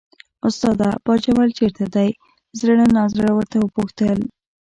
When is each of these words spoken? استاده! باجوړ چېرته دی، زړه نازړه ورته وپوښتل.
استاده! 0.47 0.89
باجوړ 1.05 1.47
چېرته 1.59 1.85
دی، 1.95 2.09
زړه 2.59 2.75
نازړه 2.97 3.29
ورته 3.33 3.57
وپوښتل. 3.59 4.19